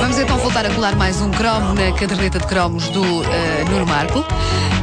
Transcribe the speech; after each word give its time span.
Vamos 0.00 0.16
então 0.16 0.38
voltar 0.38 0.64
a 0.64 0.70
colar 0.72 0.94
mais 0.94 1.20
um 1.20 1.28
cromo 1.32 1.74
na 1.74 1.90
caderneta 1.98 2.38
de 2.38 2.46
cromos 2.46 2.88
do 2.90 3.02
uh, 3.02 3.24
Nuno 3.68 3.84
Marco. 3.84 4.24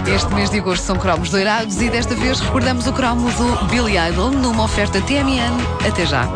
Este 0.06 0.34
mês 0.34 0.50
de 0.50 0.60
agosto 0.60 0.84
são 0.84 0.98
cromos 0.98 1.30
doirados 1.30 1.82
e 1.82 1.90
desta 1.90 2.14
vez 2.16 2.42
recordamos 2.42 2.86
o 2.86 2.92
cromo 2.92 3.32
do 3.32 3.66
Billy 3.68 3.98
Idol 3.98 4.32
numa 4.32 4.66
oferta 4.66 5.00
TMN. 5.00 5.56
Até 5.88 6.06
já. 6.06 6.28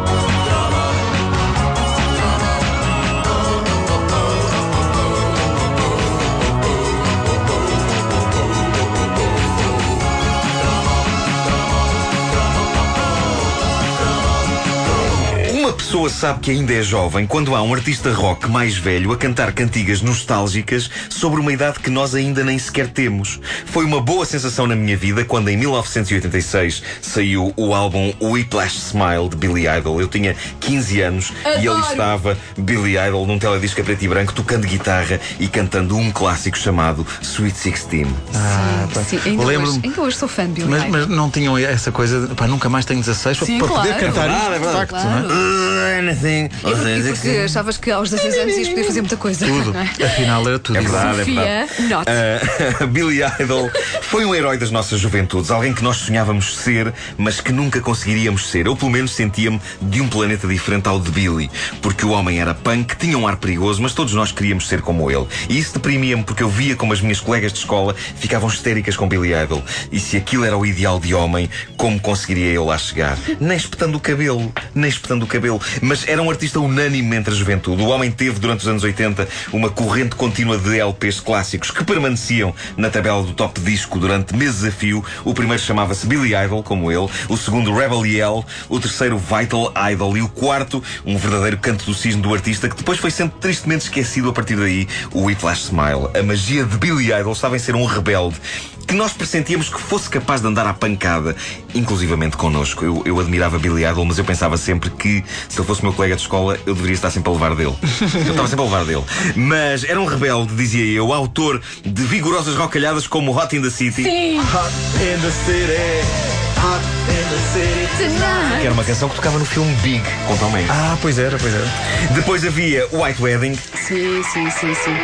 Pessoa 15.78 16.10
sabe 16.10 16.40
que 16.40 16.52
ainda 16.52 16.74
é 16.74 16.82
jovem 16.82 17.26
quando 17.28 17.56
há 17.56 17.62
um 17.62 17.74
artista 17.74 18.12
rock 18.12 18.50
mais 18.50 18.76
velho 18.78 19.12
a 19.12 19.18
cantar 19.18 19.52
cantigas 19.54 20.02
nostálgicas 20.02 20.90
sobre 21.10 21.40
uma 21.40 21.54
idade 21.54 21.80
que 21.80 21.90
nós 21.90 22.16
ainda 22.16 22.44
nem 22.44 22.58
sequer 22.58 22.88
temos. 22.90 23.40
Foi 23.68 23.86
uma 23.86 24.02
boa 24.02 24.26
sensação 24.26 24.66
na 24.66 24.76
minha 24.76 24.98
vida 24.98 25.24
quando 25.24 25.50
em 25.50 25.56
1986 25.58 26.82
saiu 27.02 27.54
o 27.56 27.74
álbum 27.76 28.12
Whiplash 28.22 28.76
Smile 28.90 29.30
de 29.30 29.36
Billy 29.38 29.68
Idol. 29.68 30.02
Eu 30.02 30.08
tinha 30.08 30.36
15 30.60 31.02
anos 31.02 31.34
e 31.62 31.68
ali 31.68 31.82
estava 31.82 32.38
Billy 32.58 32.98
Idol 32.98 33.26
num 33.28 33.38
teledisco 33.38 33.80
a 33.82 33.84
preto 33.84 34.04
e 34.04 34.08
branco 34.08 34.34
tocando 34.34 34.66
guitarra 34.68 35.20
e 35.40 35.48
cantando 35.48 35.96
um 35.96 36.12
clássico 36.12 36.58
chamado 36.58 37.06
Sweet 37.22 37.58
Sixteen. 37.58 38.08
Ah, 38.34 38.88
pá. 38.94 39.04
Sim, 39.04 39.20
ainda, 39.26 39.46
Lembro-me- 39.46 39.78
hoje, 39.78 39.82
ainda 39.84 40.02
hoje 40.02 40.18
sou 40.18 40.28
fã 40.28 40.46
de 40.48 40.54
Billy 40.54 40.70
Mas, 40.70 40.82
Idol. 40.84 40.92
mas 40.92 41.08
não 41.08 41.30
tinham 41.30 41.58
essa 41.58 41.92
coisa, 41.92 42.28
pá, 42.36 42.48
nunca 42.48 42.68
mais 42.68 42.84
tenho 42.84 43.00
16 43.00 43.38
Sim, 43.38 43.60
para 43.60 43.68
poder 43.68 43.88
claro. 43.96 44.06
cantar 44.06 44.26
É 44.26 44.28
verdade, 44.28 44.42
isto, 44.42 44.52
é 44.52 44.54
de 44.58 44.60
verdade. 44.66 44.92
facto, 44.92 45.04
não 45.06 45.18
é? 45.18 45.67
Uh, 45.68 46.00
anything. 46.00 46.50
E 46.64 47.00
e 47.00 47.14
porque 47.14 47.30
achavas 47.46 47.78
que 47.78 47.92
aos 47.92 48.10
16 48.10 48.38
anos 48.38 48.58
ias 48.58 48.70
poder 48.70 48.84
fazer 48.84 49.02
muita 49.02 49.18
coisa. 49.18 49.46
Tudo. 49.46 49.74
é? 49.78 50.06
Afinal 50.06 50.48
era 50.48 50.60
tudo. 50.60 50.78
É 50.78 50.82
verdade, 50.82 51.08
é 51.08 51.26
Sofia, 51.26 51.36
verdade. 51.36 51.84
not. 51.90 52.06
Ah, 52.08 52.86
Billy 52.88 53.20
Idol 53.42 53.72
foi 54.02 54.26
um 54.26 54.36
herói 54.36 54.58
das 54.58 54.70
nossas 54.70 55.00
juventudes, 55.00 55.50
alguém 55.50 55.74
que 55.74 55.84
nós 55.84 55.98
sonhávamos 55.98 56.56
ser, 56.58 56.94
mas 57.18 57.42
que 57.42 57.52
nunca 57.52 57.82
conseguiríamos 57.82 58.50
ser. 58.50 58.68
Eu, 58.68 58.76
pelo 58.76 58.92
menos, 58.92 59.12
sentia-me 59.12 59.60
de 59.82 60.02
um 60.02 60.08
planeta 60.08 60.48
diferente 60.48 60.88
ao 60.88 61.00
de 61.00 61.10
Billy, 61.12 61.50
porque 61.82 62.06
o 62.06 62.12
homem 62.12 62.40
era 62.40 62.54
punk, 62.54 62.96
tinha 62.96 63.18
um 63.18 63.28
ar 63.28 63.38
perigoso, 63.38 63.82
mas 63.82 63.94
todos 63.94 64.14
nós 64.14 64.32
queríamos 64.32 64.68
ser 64.68 64.82
como 64.82 65.10
ele. 65.10 65.26
E 65.50 65.58
isso 65.58 65.74
deprimia-me 65.74 66.24
porque 66.24 66.44
eu 66.44 66.50
via 66.50 66.76
como 66.76 66.94
as 66.94 67.02
minhas 67.02 67.20
colegas 67.20 67.52
de 67.52 67.60
escola 67.60 67.96
ficavam 68.16 68.48
histéricas 68.50 68.96
com 68.96 69.08
Billy 69.08 69.34
Idol. 69.34 69.64
E 69.92 70.00
se 70.00 70.16
aquilo 70.18 70.46
era 70.46 70.58
o 70.58 70.66
ideal 70.66 71.00
de 71.00 71.14
homem, 71.14 71.50
como 71.76 72.00
conseguiria 72.00 72.52
eu 72.52 72.66
lá 72.66 72.78
chegar? 72.78 73.18
Nem 73.40 73.58
espetando 73.58 73.98
o 73.98 74.00
cabelo, 74.00 74.52
nem 74.76 74.90
espetando 74.90 75.26
o 75.26 75.28
cabelo. 75.28 75.57
Mas 75.82 76.08
era 76.08 76.22
um 76.22 76.30
artista 76.30 76.60
unânime 76.60 77.16
entre 77.16 77.34
a 77.34 77.38
juventude. 77.38 77.82
O 77.82 77.88
homem 77.88 78.12
teve, 78.12 78.40
durante 78.40 78.62
os 78.62 78.68
anos 78.68 78.84
80, 78.84 79.28
uma 79.52 79.70
corrente 79.70 80.16
contínua 80.16 80.58
de 80.58 80.80
LPs 80.80 81.20
clássicos 81.20 81.72
que 81.72 81.84
permaneciam 81.84 82.54
na 82.76 82.90
tabela 82.90 83.24
do 83.24 83.34
top 83.34 83.60
disco 83.62 84.00
durante 84.00 84.36
meses 84.36 84.64
a 84.64 84.72
fio. 84.72 85.04
O 85.24 85.34
primeiro 85.34 85.62
chamava-se 85.62 86.06
Billy 86.06 86.34
Idol, 86.36 86.64
como 86.64 86.92
ele. 86.92 87.10
O 87.30 87.38
segundo, 87.38 87.74
Rebel 87.74 88.06
Yell. 88.06 88.46
O 88.70 88.80
terceiro, 88.80 89.18
Vital 89.18 89.74
Idol. 89.92 90.18
E 90.18 90.22
o 90.22 90.30
quarto, 90.30 90.84
um 91.06 91.18
verdadeiro 91.18 91.58
canto 91.58 91.86
do 91.86 91.94
cisne 91.94 92.22
do 92.22 92.34
artista 92.34 92.70
que 92.70 92.76
depois 92.76 93.00
foi 93.00 93.12
sendo 93.12 93.32
tristemente 93.40 93.86
esquecido 93.86 94.30
a 94.30 94.34
partir 94.34 94.56
daí, 94.56 94.88
o 95.12 95.24
Whiplash 95.24 95.66
Smile. 95.66 96.10
A 96.18 96.24
magia 96.24 96.64
de 96.64 96.78
Billy 96.78 97.12
Idol 97.12 97.34
estava 97.34 97.56
em 97.56 97.60
ser 97.60 97.76
um 97.76 97.86
rebelde 97.86 98.40
que 98.88 98.96
nós 98.96 99.12
pressentíamos 99.12 99.68
que 99.68 99.82
fosse 99.82 100.10
capaz 100.10 100.40
de 100.40 100.48
andar 100.48 100.66
à 100.66 100.74
pancada, 100.74 101.36
inclusivamente 101.76 102.38
connosco. 102.38 102.86
Eu, 102.86 103.04
eu 103.06 103.20
admirava 103.20 103.60
Billy 103.60 103.86
Idol, 103.86 104.06
mas 104.06 104.18
eu 104.18 104.24
pensava 104.24 104.56
sempre 104.56 104.90
que, 104.90 105.24
se 105.50 105.60
ele 105.60 105.68
fosse 105.68 105.84
meu 105.84 105.92
colega 105.92 106.16
de 106.16 106.22
escola, 106.22 106.58
eu 106.66 106.74
deveria 106.74 106.96
estar 106.96 107.12
sempre 107.12 107.30
a 107.30 107.34
levar 107.34 107.54
dele. 107.54 107.76
Eu 108.28 108.32
estava 108.32 108.48
sempre 108.48 108.64
a 108.66 108.68
levar 108.68 108.86
dele. 108.86 109.04
Mas 109.36 109.84
era 109.84 110.00
um 110.00 110.06
rebelde, 110.06 110.56
dizia 110.56 110.86
eu, 110.86 111.12
autor 111.14 111.62
de 111.84 112.04
vigorosas 112.04 112.56
rocalhadas 112.56 113.08
como 113.08 113.38
Hot 113.38 113.56
in 113.56 113.62
the 113.62 113.70
City. 113.70 114.04
Sim. 114.04 114.40
Hot 114.40 114.72
in 115.02 115.20
the 115.22 115.32
City. 115.32 116.38
Hot 116.58 116.84
in 117.10 117.30
the 117.30 117.42
City. 117.54 117.88
Tonight. 117.98 118.60
Que 118.60 118.66
era 118.66 118.74
uma 118.74 118.84
canção 118.84 119.10
que 119.10 119.16
tocava 119.16 119.38
no 119.38 119.46
filme 119.46 119.74
Big, 119.78 120.04
com 120.28 120.38
Tom 120.38 120.56
Hanks. 120.56 120.70
Ah, 120.70 120.98
pois 121.02 121.20
era, 121.20 121.38
pois 121.38 121.54
era. 121.54 121.68
Depois 122.14 122.46
havia 122.46 122.88
White 122.92 123.22
Wedding. 123.22 123.56
Sim, 123.56 124.24
sim, 124.24 124.50
sim, 124.50 124.74
sim. 124.74 124.96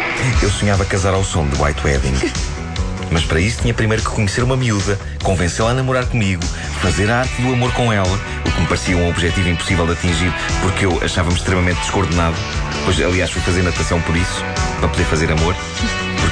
Eu 0.42 0.50
sonhava 0.50 0.86
casar 0.86 1.14
ao 1.14 1.24
som 1.24 1.48
de 1.48 1.62
White 1.62 1.82
Wedding. 1.86 2.14
Mas 3.14 3.24
para 3.24 3.40
isso 3.40 3.62
tinha 3.62 3.76
primeiro 3.76 4.04
que 4.04 4.10
conhecer 4.10 4.44
uma 4.44 4.58
miúda, 4.58 5.00
convencê-la 5.22 5.70
a 5.70 5.74
namorar 5.76 6.08
comigo, 6.08 6.44
fazer 6.82 7.12
a 7.12 7.20
arte 7.20 7.42
do 7.44 7.54
amor 7.54 7.72
com 7.74 7.94
ela, 7.94 8.20
o 8.44 8.52
que 8.52 8.60
me 8.60 8.66
parecia 8.66 8.98
um 8.98 9.08
objetivo 9.08 9.50
impossível 9.50 9.86
de 9.86 9.92
atingir, 9.92 10.34
porque 10.62 10.86
eu 10.88 11.00
achava-me 11.04 11.36
extremamente 11.36 11.80
descoordenado. 11.82 12.36
Pois, 12.84 13.00
aliás, 13.00 13.30
fui 13.30 13.42
fazer 13.44 13.62
natação 13.62 14.02
por 14.02 14.18
isso, 14.18 14.44
para 14.80 14.90
poder 14.90 15.06
fazer 15.06 15.32
amor, 15.32 15.56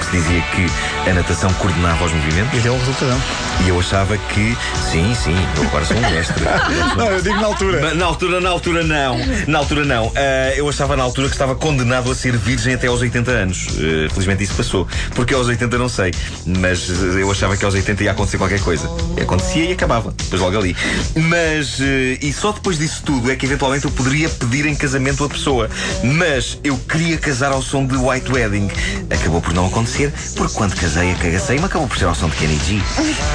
porque 0.02 0.06
se 0.06 0.18
dizia 0.18 0.42
que 0.42 1.10
a 1.10 1.14
natação 1.14 1.54
coordenava 1.54 2.06
os 2.06 2.12
movimentos. 2.12 2.58
E 2.58 2.62
deu 2.62 2.74
um 2.74 2.80
resultadão. 2.80 3.22
E 3.64 3.70
eu 3.70 3.80
achava 3.80 4.18
que, 4.18 4.58
sim, 4.92 5.14
sim, 5.14 5.36
eu 5.58 5.64
agora 5.64 5.86
sou 5.86 5.98
um 5.98 6.02
mestre. 6.02 6.44
Não, 6.98 7.08
eu 7.08 7.22
digo 7.22 7.36
na 7.36 7.48
altura. 7.48 7.82
Na, 7.82 7.94
na 7.94 8.06
altura, 8.06 8.42
na 8.42 8.50
altura 8.50 8.84
não. 8.84 9.18
Na 9.48 9.60
altura 9.60 9.86
não. 9.86 10.12
Ah, 10.16 10.54
eu 10.56 10.68
achava 10.68 10.96
na 10.96 11.04
altura 11.04 11.28
que 11.28 11.34
estava 11.34 11.56
condenado 11.56 12.12
a 12.12 12.16
ser 12.16 12.36
virgem 12.38 12.74
até 12.74 12.88
aos 12.88 13.02
80 13.02 13.32
anos. 13.32 13.68
Ah, 13.70 14.10
felizmente 14.12 14.44
isso 14.44 14.54
passou. 14.56 14.88
Porque 15.16 15.34
aos 15.34 15.48
80 15.48 15.78
não 15.78 15.90
sei. 15.90 16.12
Mas 16.46 16.90
ah, 16.90 17.20
eu 17.20 17.32
achava 17.32 17.56
que 17.56 17.64
aos 17.64 17.74
80 17.74 18.04
ia 18.04 18.12
acontecer 18.12 18.38
qualquer 18.38 18.60
coisa. 18.62 18.90
E 19.18 19.22
acontecia 19.22 19.66
e 19.66 19.72
acabava. 19.74 20.14
Depois 20.18 20.42
logo 20.42 20.58
ali. 20.58 20.76
Mas, 21.16 21.80
ah, 21.80 22.18
e 22.22 22.34
só 22.34 22.52
depois 22.52 22.78
disso 22.78 23.04
tudo 23.06 23.32
é 23.32 23.36
que 23.36 23.46
eventualmente 23.46 23.86
eu 23.86 23.92
poderia 23.92 24.30
pedir 24.30 24.66
em 24.66 24.76
casamento 24.76 25.24
a 25.24 25.30
pessoa. 25.30 25.70
Mas 26.04 26.60
eu 26.64 26.78
queria 26.78 27.18
casar 27.18 27.52
ao 27.52 27.62
som 27.62 27.86
de 27.86 27.96
White 27.96 28.32
Wedding. 28.32 28.70
Acabou 29.10 29.42
por 29.42 29.54
não 29.54 29.68
acontecer, 29.68 29.91
porque 30.36 30.54
quando 30.56 30.76
casei, 30.76 31.12
a 31.12 31.16
cagacei-me 31.16 31.66
acabou 31.66 31.88
por 31.88 31.98
ser 31.98 32.06
ao 32.06 32.16
som 32.16 32.30
de 32.30 32.36
Kenny 32.38 32.60
G. 32.66 32.82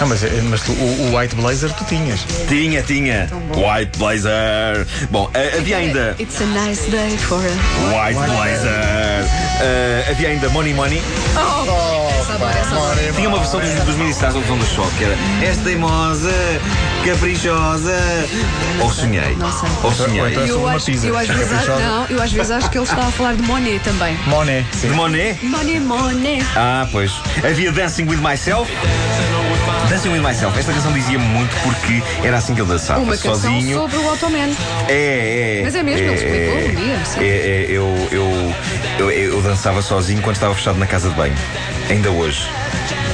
Ah, 0.00 0.06
mas, 0.06 0.22
mas 0.50 0.61
tu, 0.62 0.72
o, 0.72 1.11
o 1.11 1.17
White 1.17 1.34
Blazer 1.37 1.72
tu 1.72 1.84
tinhas. 1.84 2.21
Tinha, 2.49 2.83
tinha. 2.83 3.28
White 3.55 3.99
Blazer. 3.99 4.87
Bom, 5.11 5.31
ah, 5.34 5.56
havia 5.59 5.78
ainda. 5.78 6.17
It's 6.19 6.41
a 6.41 6.47
nice 6.47 6.91
day 6.91 7.17
for 7.19 7.39
a... 7.39 8.09
White 8.09 8.19
Blazer. 8.19 9.25
Ah, 9.61 10.11
havia 10.11 10.28
ainda 10.28 10.49
Money 10.50 10.75
Money. 10.75 11.03
Essa 11.33 11.85
essa 12.34 12.75
adoro. 12.75 13.12
Tinha 13.14 13.28
uma 13.28 13.38
versão 13.38 13.60
dos, 13.60 13.70
dos 13.84 13.97
mini 13.97 14.10
stars 14.10 14.34
da 14.34 14.41
versão 14.41 14.59
do 14.59 14.66
choque 14.66 14.97
que 14.98 15.04
era 15.04 15.16
És 15.42 15.56
teimosa, 15.59 16.32
caprichosa. 17.04 17.94
Ou 18.81 18.92
sonhei. 18.92 19.37
Não 19.37 19.50
sei. 19.53 19.69
Ou 19.82 19.92
sonhei. 19.92 20.31
então- 20.32 20.47
Eu 20.47 20.60
uma 20.60 20.75
acho, 20.75 20.91
eu 20.91 21.16
às 21.19 21.28
vezes 21.28 21.53
acho, 21.53 21.70
não, 21.70 22.06
eu 22.06 22.22
às 22.22 22.32
vezes 22.32 22.50
acho 22.50 22.70
que 22.70 22.78
ele 22.78 22.84
está 22.84 23.03
a 23.06 23.10
falar 23.10 23.34
de 23.34 23.42
Monet 23.42 23.78
também. 23.81 24.16
Monet. 24.26 24.66
Sim. 24.72 24.88
De 24.88 24.94
Monet? 24.94 25.38
Monet, 25.44 25.81
Monet. 25.81 26.47
Ah, 26.56 26.87
pois. 26.91 27.12
Havia 27.44 27.72
Dancing 27.72 28.04
with 28.09 28.16
Myself. 28.19 28.70
Dancing 29.88 30.08
with 30.10 30.20
Myself. 30.20 30.58
Esta 30.58 30.72
canção 30.72 30.93
dizia 30.93 31.19
muito 31.19 31.54
porque 31.62 32.03
era 32.25 32.38
assim 32.38 32.54
que 32.54 32.60
eu 32.60 32.66
dançava. 32.66 33.00
Uma 33.00 33.16
canção 33.16 33.34
sozinho. 33.53 33.78
sobre 33.78 33.97
o 33.98 34.08
Automan. 34.08 34.48
É, 34.88 35.58
é. 35.60 35.62
Mas 35.64 35.75
é 35.75 35.82
mesmo, 35.82 36.06
ele 36.06 36.14
explicou 36.14 36.56
um 36.56 36.75
dia, 36.84 37.04
sim. 37.04 37.20
É, 37.20 37.25
é, 37.26 37.66
eu, 37.69 38.08
eu, 38.10 38.54
eu, 38.98 39.10
eu 39.10 39.42
dançava 39.42 39.82
sozinho 39.82 40.22
quando 40.22 40.36
estava 40.36 40.54
fechado 40.54 40.78
na 40.78 40.86
casa 40.86 41.08
de 41.08 41.14
banho. 41.14 41.34
Ainda 41.90 42.10
hoje. 42.10 42.48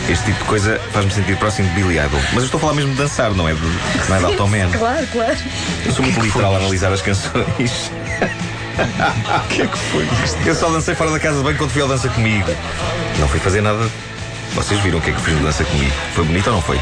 Este 0.08 0.24
tipo 0.26 0.38
de 0.38 0.44
coisa 0.44 0.80
faz-me 0.92 1.12
sentir 1.12 1.36
próximo 1.36 1.68
de 1.68 1.74
Billy 1.74 1.98
Idol. 1.98 2.20
Mas 2.32 2.38
eu 2.38 2.44
estou 2.44 2.58
a 2.58 2.60
falar 2.60 2.74
mesmo 2.74 2.90
de 2.92 2.98
dançar, 2.98 3.32
não 3.32 3.48
é 3.48 3.54
de, 3.54 3.60
não 4.08 4.16
é 4.16 4.18
de 4.18 4.24
Automan. 4.24 4.70
Claro, 4.70 5.06
claro. 5.12 5.38
Eu 5.84 5.92
sou 5.92 6.04
muito 6.04 6.20
literal 6.20 6.54
a 6.54 6.58
analisar 6.58 6.92
as 6.92 7.02
canções. 7.02 7.90
O 8.72 9.48
que 9.48 9.62
é 9.62 9.66
que 9.66 9.78
foi 9.78 10.08
isto? 10.24 10.38
Eu 10.44 10.54
só 10.54 10.70
dancei 10.70 10.94
fora 10.94 11.10
da 11.10 11.20
casa 11.20 11.38
de 11.38 11.44
banho 11.44 11.56
quando 11.56 11.70
fui 11.70 11.82
ao 11.82 11.88
Dança 11.88 12.08
Comigo. 12.08 12.50
Não 13.18 13.28
fui 13.28 13.38
fazer 13.38 13.60
nada. 13.60 13.88
Vocês 14.54 14.80
viram 14.80 14.98
o 14.98 15.00
que 15.00 15.10
é 15.10 15.12
que 15.12 15.20
fiz 15.20 15.34
no 15.34 15.44
Dança 15.44 15.64
Comigo? 15.64 15.92
Foi 16.14 16.24
bonito 16.24 16.46
ou 16.48 16.54
não 16.54 16.62
foi? 16.62 16.80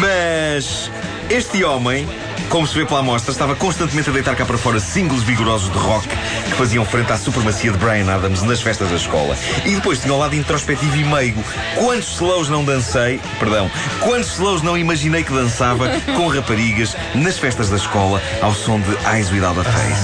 Mas 0.00 0.90
este 1.28 1.64
homem, 1.64 2.08
como 2.48 2.66
se 2.66 2.74
vê 2.78 2.84
pela 2.86 3.00
amostra, 3.00 3.32
estava 3.32 3.54
constantemente 3.54 4.08
a 4.08 4.12
deitar 4.12 4.34
cá 4.36 4.44
para 4.44 4.56
fora 4.56 4.78
singles 4.80 5.22
vigorosos 5.22 5.70
de 5.70 5.78
rock 5.78 6.08
que 6.08 6.52
faziam 6.56 6.84
frente 6.84 7.12
à 7.12 7.16
supremacia 7.18 7.70
de 7.72 7.78
Brian 7.78 8.08
Adams 8.12 8.42
nas 8.42 8.60
festas 8.60 8.88
da 8.88 8.96
escola. 8.96 9.36
E 9.64 9.74
depois 9.74 9.98
tinha 10.00 10.14
o 10.14 10.18
lado 10.18 10.34
introspectivo 10.34 10.96
e 10.96 11.04
meigo. 11.04 11.42
Quantos 11.76 12.14
slows 12.14 12.48
não 12.48 12.64
dancei, 12.64 13.20
perdão, 13.38 13.70
quantos 14.00 14.32
slows 14.34 14.62
não 14.62 14.76
imaginei 14.78 15.22
que 15.24 15.32
dançava 15.32 15.88
com 16.16 16.28
raparigas 16.28 16.96
nas 17.14 17.38
festas 17.38 17.68
da 17.68 17.76
escola 17.76 18.22
ao 18.40 18.54
som 18.54 18.80
de 18.80 18.90
Eyes 19.12 19.30
Without 19.30 19.58
a 19.60 19.64
Face. 19.64 20.02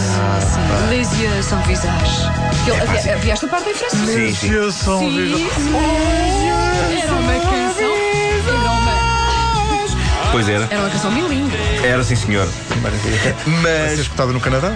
Sim, 0.52 0.88
Les 0.90 1.08
yeux 1.20 1.42
sans 1.44 1.64
visage. 1.66 2.30
Que 2.64 2.70
ele- 2.70 3.10
havia 3.12 3.32
esta 3.32 3.46
parte 3.48 3.70
em 3.70 3.74
francês. 3.74 4.38
Sim, 4.38 4.48
sim. 4.48 4.70
Sim, 4.98 5.16
vídeo- 5.16 5.50
Era 7.02 7.12
uma 7.14 7.32
canção. 7.32 7.52
Era 7.52 7.52
uma, 7.52 7.61
Pois 10.32 10.48
era. 10.48 10.66
era 10.70 10.80
uma 10.80 10.88
canção 10.90 11.12
bilingue. 11.12 11.54
Era 11.84 12.02
sim, 12.02 12.16
senhor. 12.16 12.48
Maravilha. 12.80 13.18
Vai 13.18 13.32
ser 13.34 13.50
Mas 13.90 13.98
escutada 13.98 14.32
no 14.32 14.40
Canadá? 14.40 14.72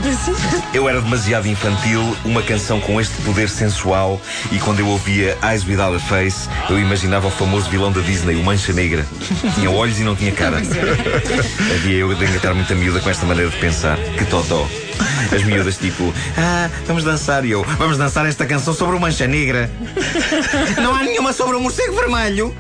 eu 0.75 0.87
era 0.87 1.01
demasiado 1.01 1.49
infantil, 1.49 2.15
uma 2.27 2.43
canção 2.43 2.79
com 2.79 3.01
este 3.01 3.15
poder 3.23 3.49
sensual, 3.49 4.21
e 4.53 4.59
quando 4.59 4.81
eu 4.81 4.87
ouvia 4.87 5.37
Eyes 5.43 5.65
Without 5.67 5.97
a 5.97 5.99
Face, 5.99 6.47
eu 6.69 6.79
imaginava 6.79 7.27
o 7.29 7.31
famoso 7.31 7.71
vilão 7.71 7.91
da 7.91 8.03
Disney, 8.03 8.37
o 8.37 8.45
Mancha 8.45 8.73
Negra. 8.75 9.07
Tinha 9.55 9.71
olhos 9.71 9.99
e 9.99 10.05
não 10.05 10.15
tinha 10.15 10.31
cara. 10.33 10.59
Havia 10.59 11.97
eu 11.97 12.15
de 12.15 12.25
engatar 12.25 12.55
muita 12.55 12.75
miúda 12.75 13.01
com 13.01 13.09
esta 13.09 13.25
maneira 13.25 13.51
de 13.51 13.57
pensar. 13.57 13.97
Que 13.97 14.27
totó. 14.27 14.69
As 15.35 15.43
miúdas 15.43 15.77
tipo, 15.77 16.13
ah, 16.39 16.71
vamos 16.87 17.03
dançar 17.03 17.45
e 17.45 17.51
eu, 17.51 17.65
vamos 17.79 17.99
dançar 17.99 18.27
esta 18.27 18.47
canção 18.47 18.73
sobre 18.73 18.97
o 18.97 19.01
Mancha 19.01 19.27
Negra. 19.27 19.71
Não 20.81 20.95
há 20.95 21.03
nenhuma 21.03 21.33
sobre 21.33 21.57
o 21.57 21.61
morcego 21.61 21.95
vermelho. 21.97 22.55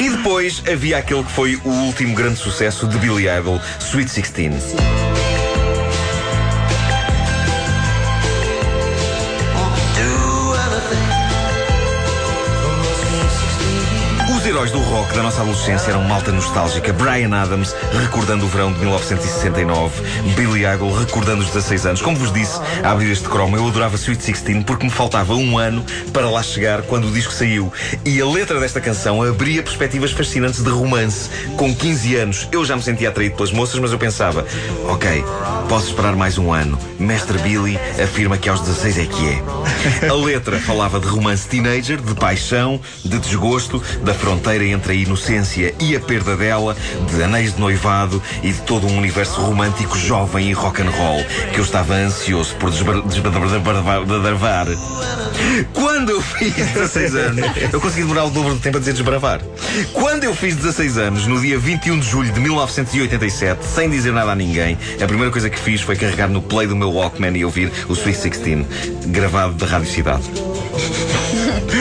E 0.00 0.10
depois 0.10 0.62
havia 0.70 0.98
aquele 0.98 1.22
que 1.24 1.32
foi 1.32 1.56
o 1.64 1.68
último 1.68 2.14
grande 2.14 2.38
sucesso 2.38 2.86
de 2.86 2.98
Billy 2.98 3.28
Idol, 3.28 3.60
Sweet 3.80 4.10
Sixteen. 4.10 4.52
Heróis 14.48 14.70
do 14.70 14.78
rock 14.78 15.12
da 15.12 15.24
nossa 15.24 15.40
adolescência 15.40 15.90
eram 15.90 16.04
malta 16.04 16.30
nostálgica. 16.30 16.92
Brian 16.92 17.34
Adams 17.34 17.74
recordando 18.00 18.44
o 18.44 18.48
verão 18.48 18.72
de 18.72 18.78
1969. 18.78 20.00
Billy 20.36 20.64
Idol 20.64 20.96
recordando 20.96 21.42
os 21.42 21.48
16 21.48 21.86
anos. 21.86 22.02
Como 22.02 22.16
vos 22.16 22.32
disse, 22.32 22.60
a 22.84 22.92
abrir 22.92 23.10
este 23.10 23.28
cromo, 23.28 23.56
eu 23.56 23.66
adorava 23.66 23.96
Sweet 23.96 24.22
Sixteen 24.22 24.62
porque 24.62 24.84
me 24.84 24.90
faltava 24.90 25.34
um 25.34 25.58
ano 25.58 25.84
para 26.12 26.30
lá 26.30 26.44
chegar 26.44 26.82
quando 26.82 27.08
o 27.08 27.10
disco 27.10 27.32
saiu. 27.32 27.72
E 28.04 28.20
a 28.20 28.26
letra 28.26 28.60
desta 28.60 28.80
canção 28.80 29.20
abria 29.20 29.64
perspectivas 29.64 30.12
fascinantes 30.12 30.62
de 30.62 30.70
romance. 30.70 31.28
Com 31.56 31.74
15 31.74 32.16
anos, 32.16 32.48
eu 32.52 32.64
já 32.64 32.76
me 32.76 32.82
sentia 32.82 33.08
atraído 33.08 33.34
pelas 33.34 33.50
moças, 33.50 33.80
mas 33.80 33.90
eu 33.90 33.98
pensava, 33.98 34.46
ok, 34.88 35.24
posso 35.68 35.88
esperar 35.88 36.14
mais 36.14 36.38
um 36.38 36.52
ano. 36.52 36.78
Mestre 37.00 37.38
Billy 37.38 37.76
afirma 38.00 38.38
que 38.38 38.48
aos 38.48 38.60
16 38.60 38.98
é 38.98 39.06
que 39.06 39.28
é. 39.28 40.08
A 40.08 40.14
letra 40.14 40.56
falava 40.60 41.00
de 41.00 41.06
romance 41.08 41.48
teenager, 41.48 42.00
de 42.00 42.14
paixão, 42.14 42.80
de 43.04 43.18
desgosto, 43.18 43.82
da 44.04 44.14
fronteira 44.14 44.35
entre 44.62 44.92
a 44.92 44.94
inocência 44.94 45.74
e 45.80 45.96
a 45.96 46.00
perda 46.00 46.36
dela, 46.36 46.76
de 47.10 47.22
anéis 47.22 47.54
de 47.54 47.60
noivado 47.60 48.22
e 48.42 48.52
de 48.52 48.60
todo 48.62 48.86
um 48.86 48.96
universo 48.96 49.40
romântico 49.40 49.98
jovem 49.98 50.50
e 50.50 50.52
rock 50.52 50.82
and 50.82 50.90
roll 50.90 51.24
que 51.52 51.58
eu 51.58 51.64
estava 51.64 51.94
ansioso 51.94 52.54
por 52.56 52.70
desbravar. 52.70 54.66
Quando 55.72 56.10
eu 56.10 56.20
fiz 56.20 56.54
16 56.54 57.14
anos, 57.14 57.44
eu 57.72 57.80
consegui 57.80 58.02
demorar 58.02 58.24
o 58.24 58.30
dobro 58.30 58.54
do 58.54 58.60
tempo 58.60 58.76
a 58.76 58.80
dizer 58.80 58.92
desbravar. 58.92 59.40
Quando 59.92 60.24
eu 60.24 60.34
fiz 60.34 60.56
16 60.56 60.98
anos, 60.98 61.26
no 61.26 61.40
dia 61.40 61.58
21 61.58 61.98
de 61.98 62.06
julho 62.06 62.32
de 62.32 62.40
1987, 62.40 63.64
sem 63.64 63.90
dizer 63.90 64.12
nada 64.12 64.32
a 64.32 64.34
ninguém, 64.34 64.78
a 65.02 65.06
primeira 65.06 65.30
coisa 65.30 65.50
que 65.50 65.58
fiz 65.58 65.80
foi 65.80 65.96
carregar 65.96 66.28
no 66.28 66.42
play 66.42 66.66
do 66.66 66.76
meu 66.76 66.92
Walkman 66.92 67.36
e 67.36 67.44
ouvir 67.44 67.72
o 67.88 67.92
Sweet 67.92 68.16
16, 68.16 68.66
gravado 69.06 69.54
da 69.54 69.66
Rádio 69.66 69.90
Cidade. 69.90 70.24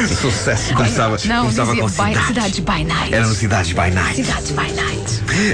Sucesso. 0.07 0.73
Começava, 0.73 1.17
Não, 1.25 1.41
começava 1.43 1.71
dizia 1.73 1.83
com 1.83 1.89
by, 1.89 1.95
cidades. 1.95 2.27
cidades 2.27 2.59
by 2.59 2.83
night. 2.83 3.13
Era 3.13 3.27
no 3.27 3.35
Cidades 3.35 3.71
by 3.71 3.91
Night. 3.91 4.15
Cidades 4.15 4.51
by 4.51 4.71
night. 4.73 5.05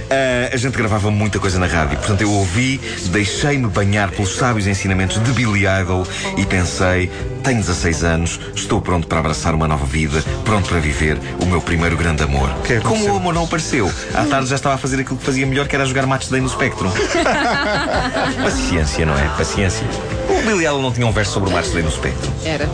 Ah, 0.09 0.49
a 0.53 0.57
gente 0.57 0.77
gravava 0.77 1.09
muita 1.09 1.39
coisa 1.39 1.57
na 1.57 1.65
rádio, 1.65 1.97
portanto 1.97 2.21
eu 2.21 2.31
ouvi, 2.31 2.79
deixei-me 3.11 3.67
banhar 3.67 4.11
pelos 4.11 4.35
sábios 4.35 4.67
ensinamentos 4.67 5.21
de 5.23 5.31
Billy 5.31 5.63
Idol 5.81 6.05
e 6.37 6.45
pensei: 6.45 7.09
tenho 7.43 7.59
16 7.59 8.03
anos, 8.03 8.39
estou 8.55 8.79
pronto 8.81 9.07
para 9.07 9.19
abraçar 9.19 9.55
uma 9.55 9.67
nova 9.67 9.85
vida, 9.85 10.23
pronto 10.45 10.69
para 10.69 10.79
viver 10.79 11.17
o 11.41 11.45
meu 11.45 11.61
primeiro 11.61 11.97
grande 11.97 12.23
amor. 12.23 12.49
que 12.65 12.73
aconteceu? 12.73 12.81
Como 13.05 13.13
o 13.13 13.17
amor 13.17 13.33
não 13.33 13.43
apareceu, 13.45 13.91
à 14.13 14.23
tarde 14.25 14.49
já 14.49 14.55
estava 14.55 14.75
a 14.75 14.77
fazer 14.77 14.99
aquilo 14.99 15.17
que 15.17 15.25
fazia 15.25 15.45
melhor, 15.47 15.67
que 15.67 15.75
era 15.75 15.85
jogar 15.85 16.05
match 16.05 16.27
day 16.29 16.41
no 16.41 16.49
Spectrum. 16.49 16.91
Paciência, 18.43 19.05
não 19.05 19.17
é? 19.17 19.27
Paciência. 19.37 19.85
O 20.29 20.41
Billy 20.43 20.65
Idol 20.65 20.81
não 20.81 20.91
tinha 20.91 21.07
um 21.07 21.11
verso 21.11 21.33
sobre 21.33 21.49
o 21.49 21.53
match 21.53 21.69
day 21.71 21.81
no 21.83 21.91
Spectrum. 21.91 22.31
Era. 22.45 22.69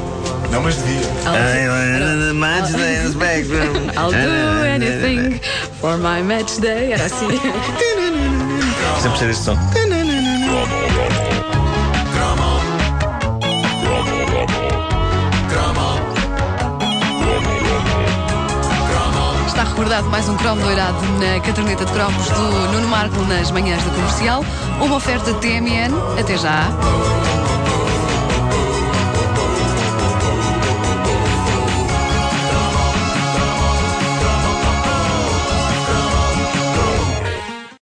Não, 0.51 0.61
mas 0.61 0.75
devia. 0.75 1.01
I'll, 1.25 2.33
Match 2.33 2.71
day 2.71 2.99
no 3.03 3.11
Spectrum. 3.11 3.89
I'll 3.97 4.11
do 4.11 4.63
anything 4.65 5.39
for 5.79 5.97
my 5.97 6.21
match 6.21 6.57
day. 6.59 6.93
Era 6.93 7.05
assim. 7.05 7.27
Sempre 9.01 9.17
ser 9.19 9.29
este 9.29 9.43
som. 9.43 9.57
Está 19.47 19.63
recordado 19.63 20.09
mais 20.09 20.29
um 20.29 20.37
cromo 20.37 20.61
doirado 20.61 20.97
na 21.19 21.39
caderneta 21.39 21.83
de 21.85 21.91
cromos 21.91 22.29
do 22.29 22.71
Nuno 22.71 22.87
Marco 22.87 23.19
nas 23.23 23.49
manhãs 23.51 23.83
da 23.83 23.89
comercial. 23.91 24.45
Uma 24.79 24.95
oferta 24.95 25.33
TMN. 25.33 25.91
Até 26.19 26.37
já. 26.37 26.67